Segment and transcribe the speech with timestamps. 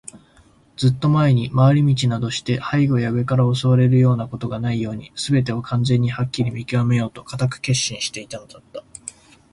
[0.77, 8.83] ずっと前に、廻り道などして背後や上から襲われるようなことがないように、すべてを完全にはっきり見きわめようと固く決心していたのだった。